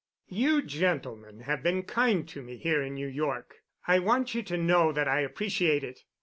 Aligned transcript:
"You 0.31 0.63
gentlemen 0.63 1.41
have 1.41 1.61
been 1.61 1.83
kind 1.83 2.27
to 2.29 2.41
me 2.41 2.57
here 2.57 2.81
in 2.81 2.95
New 2.95 3.05
York. 3.07 3.57
I 3.87 3.99
want 3.99 4.33
you 4.33 4.41
to 4.41 4.57
know 4.57 4.91
that 4.91 5.07
I 5.07 5.19
appreciate 5.19 5.83
it. 5.83 5.99